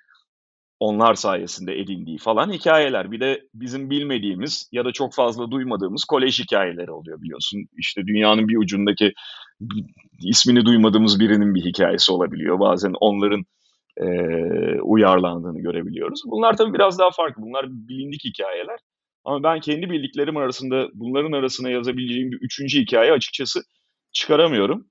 [0.80, 3.12] onlar sayesinde edindiği falan hikayeler.
[3.12, 7.68] Bir de bizim bilmediğimiz ya da çok fazla duymadığımız kolej hikayeleri oluyor biliyorsun.
[7.78, 9.14] İşte dünyanın bir ucundaki
[10.22, 12.60] ismini duymadığımız birinin bir hikayesi olabiliyor.
[12.60, 13.46] Bazen onların
[14.02, 14.08] e,
[14.82, 16.22] uyarlandığını görebiliyoruz.
[16.26, 17.44] Bunlar tabii biraz daha farklı.
[17.44, 18.80] Bunlar bilindik hikayeler.
[19.26, 23.62] Ama ben kendi bildiklerim arasında bunların arasına yazabileceğim bir üçüncü hikaye açıkçası
[24.12, 24.88] çıkaramıyorum.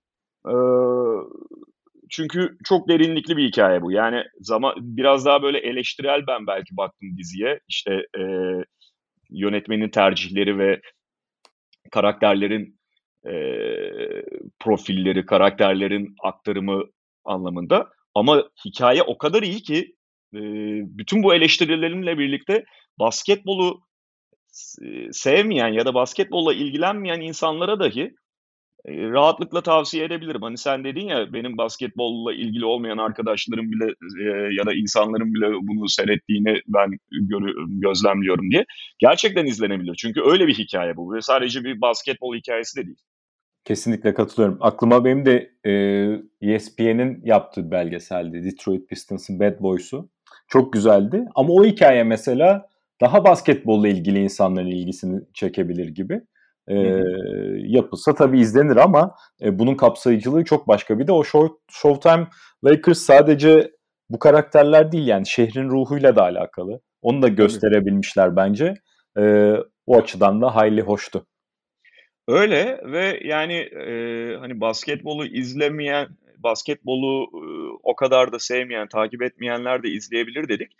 [0.48, 0.54] Ee,
[2.10, 3.92] çünkü çok derinlikli bir hikaye bu.
[3.92, 7.60] Yani zaman biraz daha böyle eleştirel ben belki baktım diziye.
[7.68, 8.22] İşte e,
[9.30, 10.80] yönetmenin tercihleri ve
[11.92, 12.78] karakterlerin
[13.26, 13.32] e,
[14.60, 16.82] profilleri, karakterlerin aktarımı
[17.24, 17.95] anlamında.
[18.16, 19.96] Ama hikaye o kadar iyi ki
[20.34, 20.40] e,
[20.98, 22.64] bütün bu eleştirilerimle birlikte
[22.98, 23.80] basketbolu
[25.12, 28.14] sevmeyen ya da basketbolla ilgilenmeyen insanlara dahi
[28.88, 30.42] rahatlıkla tavsiye edebilirim.
[30.42, 33.94] Hani sen dedin ya benim basketbolla ilgili olmayan arkadaşlarım bile
[34.58, 36.90] ya da insanların bile bunu seyrettiğini ben
[37.68, 38.64] gözlemliyorum diye.
[38.98, 39.94] Gerçekten izlenebilir.
[39.94, 42.98] Çünkü öyle bir hikaye bu ve sadece bir basketbol hikayesi de değil.
[43.66, 44.58] Kesinlikle katılıyorum.
[44.60, 48.44] Aklıma benim de e, ESPN'in yaptığı belgeseldi.
[48.44, 50.08] Detroit Pistons'ın Bad Boys'u.
[50.48, 51.24] Çok güzeldi.
[51.34, 52.68] Ama o hikaye mesela
[53.00, 56.20] daha basketbolla ilgili insanların ilgisini çekebilir gibi.
[56.68, 56.76] e,
[57.56, 60.98] yapılsa tabii izlenir ama e, bunun kapsayıcılığı çok başka.
[60.98, 62.26] Bir de o show, Showtime
[62.64, 63.70] Lakers sadece
[64.10, 66.80] bu karakterler değil yani şehrin ruhuyla da alakalı.
[67.02, 68.74] Onu da gösterebilmişler bence.
[69.18, 69.52] E,
[69.86, 71.26] o açıdan da hayli hoştu.
[72.28, 76.08] Öyle ve yani e, hani basketbolu izlemeyen,
[76.38, 80.72] basketbolu e, o kadar da sevmeyen, takip etmeyenler de izleyebilir dedik.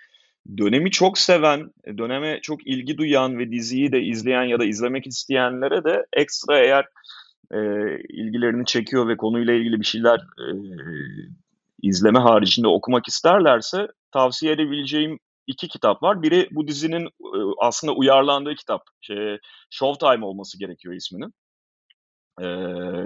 [0.58, 5.84] Dönemi çok seven, döneme çok ilgi duyan ve diziyi de izleyen ya da izlemek isteyenlere
[5.84, 6.84] de ekstra eğer
[7.50, 7.58] e,
[8.08, 10.46] ilgilerini çekiyor ve konuyla ilgili bir şeyler e,
[11.82, 16.22] izleme haricinde okumak isterlerse tavsiye edebileceğim iki kitap var.
[16.22, 18.82] Biri bu dizinin e, aslında uyarlandığı kitap.
[19.00, 19.38] Şey,
[19.70, 21.34] Showtime olması gerekiyor isminin.
[22.40, 22.46] Ee,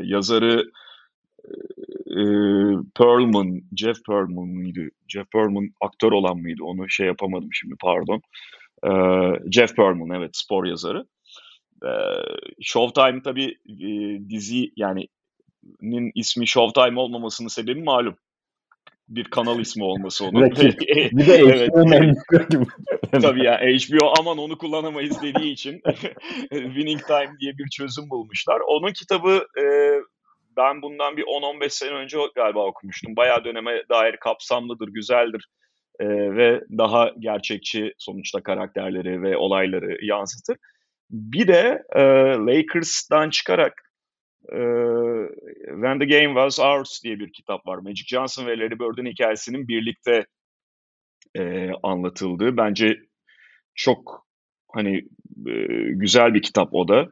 [0.03, 0.71] yazarı
[2.07, 2.21] e,
[2.97, 4.81] Perlman, Jeff Perlman mıydı?
[5.09, 6.63] Jeff Perlman aktör olan mıydı?
[6.63, 8.23] Onu şey yapamadım şimdi pardon.
[8.85, 11.07] Ee, Jeff Perlman evet spor yazarı.
[11.85, 11.89] Ee,
[12.63, 13.89] Showtime tabii e,
[14.31, 15.09] dizi yani
[15.83, 18.17] nin ismi Showtime olmamasının sebebi malum
[19.11, 20.51] bir kanal ismi olması onun.
[20.51, 22.17] bir de HBO'nun evet.
[23.23, 25.81] Tabii ya HBO aman onu kullanamayız dediği için
[26.51, 28.61] Winning Time diye bir çözüm bulmuşlar.
[28.67, 29.65] Onun kitabı e,
[30.57, 33.17] ben bundan bir 10-15 sene önce galiba okumuştum.
[33.17, 35.49] Bayağı döneme dair kapsamlıdır, güzeldir
[36.01, 40.57] e, ve daha gerçekçi sonuçta karakterleri ve olayları yansıtır.
[41.11, 42.03] Bir de e,
[42.47, 43.90] Lakers'tan çıkarak
[44.49, 47.79] When the Game Was Ours diye bir kitap var.
[47.79, 50.27] Magic Johnson ve Larry Bird'ün hikayesinin birlikte
[51.37, 52.57] e, anlatıldığı.
[52.57, 52.97] Bence
[53.75, 54.27] çok
[54.73, 54.97] hani
[55.47, 55.55] e,
[55.93, 57.09] güzel bir kitap o da.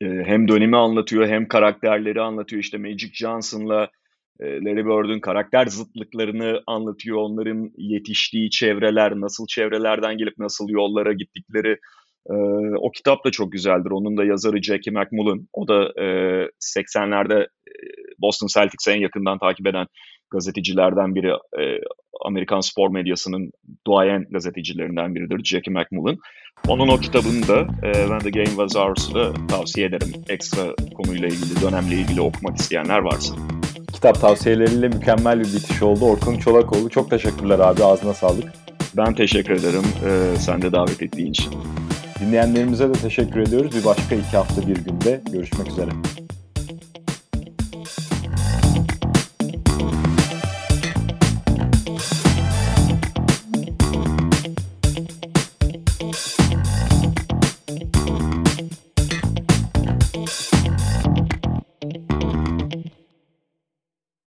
[0.00, 2.62] E, hem dönemi anlatıyor hem karakterleri anlatıyor.
[2.62, 3.90] İşte Magic Johnson'la
[4.40, 7.16] e, Larry Bird'ün karakter zıtlıklarını anlatıyor.
[7.16, 11.78] Onların yetiştiği çevreler, nasıl çevrelerden gelip nasıl yollara gittikleri
[12.30, 12.34] e,
[12.80, 13.90] o kitap da çok güzeldir.
[13.90, 15.48] Onun da yazarı Jackie McMullen.
[15.52, 16.06] O da e,
[16.78, 17.46] 80'lerde
[18.18, 19.86] Boston Celtics'e en yakından takip eden
[20.30, 21.30] gazetecilerden biri.
[21.30, 21.64] E,
[22.24, 23.50] Amerikan spor medyasının
[23.86, 26.16] duayen gazetecilerinden biridir Jackie McMullen.
[26.68, 30.12] Onun o kitabını da e, When the Game Was Ours'ı da tavsiye ederim.
[30.28, 30.62] Ekstra
[30.96, 33.34] konuyla ilgili, dönemle ilgili okumak isteyenler varsa.
[33.92, 36.04] Kitap tavsiyeleriyle mükemmel bir bitiş oldu.
[36.04, 37.84] Orkun Çolakoğlu çok teşekkürler abi.
[37.84, 38.52] Ağzına sağlık.
[38.96, 39.84] Ben teşekkür ederim.
[40.06, 41.50] E, sen de davet ettiğin için.
[42.20, 43.76] Dinleyenlerimize de teşekkür ediyoruz.
[43.76, 45.90] Bir başka iki hafta bir günde görüşmek üzere.